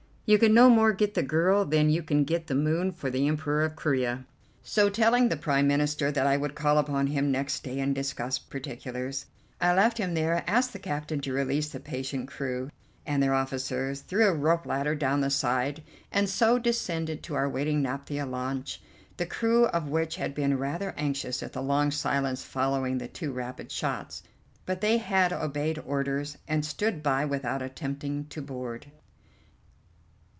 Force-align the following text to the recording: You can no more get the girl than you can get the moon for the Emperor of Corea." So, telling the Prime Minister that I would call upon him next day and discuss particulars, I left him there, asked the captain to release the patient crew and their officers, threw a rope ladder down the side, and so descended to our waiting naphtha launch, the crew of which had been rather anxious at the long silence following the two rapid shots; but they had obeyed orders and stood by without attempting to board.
You 0.27 0.37
can 0.37 0.53
no 0.53 0.69
more 0.69 0.93
get 0.93 1.13
the 1.13 1.23
girl 1.23 1.65
than 1.65 1.89
you 1.89 2.01
can 2.01 2.23
get 2.23 2.47
the 2.47 2.55
moon 2.55 2.93
for 2.93 3.09
the 3.09 3.27
Emperor 3.27 3.65
of 3.65 3.75
Corea." 3.75 4.25
So, 4.63 4.89
telling 4.89 5.27
the 5.27 5.35
Prime 5.35 5.67
Minister 5.67 6.09
that 6.09 6.25
I 6.25 6.37
would 6.37 6.55
call 6.55 6.77
upon 6.77 7.07
him 7.07 7.31
next 7.33 7.63
day 7.65 7.81
and 7.81 7.93
discuss 7.93 8.39
particulars, 8.39 9.25
I 9.59 9.73
left 9.73 9.97
him 9.97 10.13
there, 10.13 10.45
asked 10.47 10.71
the 10.71 10.79
captain 10.79 11.19
to 11.19 11.33
release 11.33 11.67
the 11.67 11.81
patient 11.81 12.29
crew 12.29 12.69
and 13.05 13.21
their 13.21 13.33
officers, 13.33 13.99
threw 13.99 14.25
a 14.25 14.33
rope 14.33 14.65
ladder 14.65 14.95
down 14.95 15.19
the 15.19 15.29
side, 15.29 15.83
and 16.13 16.29
so 16.29 16.57
descended 16.57 17.23
to 17.23 17.35
our 17.35 17.49
waiting 17.49 17.81
naphtha 17.81 18.25
launch, 18.25 18.81
the 19.17 19.25
crew 19.25 19.65
of 19.65 19.89
which 19.89 20.15
had 20.15 20.33
been 20.33 20.57
rather 20.57 20.93
anxious 20.95 21.43
at 21.43 21.51
the 21.51 21.61
long 21.61 21.91
silence 21.91 22.41
following 22.41 22.99
the 22.99 23.07
two 23.09 23.33
rapid 23.33 23.69
shots; 23.69 24.23
but 24.65 24.79
they 24.79 24.95
had 24.97 25.33
obeyed 25.33 25.79
orders 25.85 26.37
and 26.47 26.65
stood 26.65 27.03
by 27.03 27.25
without 27.25 27.61
attempting 27.61 28.23
to 28.27 28.41
board. 28.41 28.87